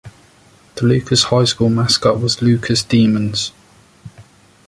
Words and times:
The 0.73 0.83
Lucas 0.85 1.25
High 1.25 1.43
School 1.43 1.69
mascot 1.69 2.19
was 2.19 2.41
Lucas 2.41 2.83
Demons. 2.83 3.51